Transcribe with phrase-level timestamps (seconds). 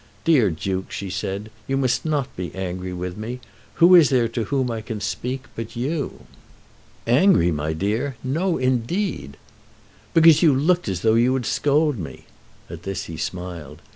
[0.25, 3.39] "Dear Duke," she said, "you must not be angry with me.
[3.75, 6.21] Who is there to whom I can speak but you?"
[7.05, 8.15] "Angry, my dear!
[8.23, 9.37] No, indeed!"
[10.15, 12.25] "Because you looked as though you would scold me."
[12.67, 13.79] At this he smiled.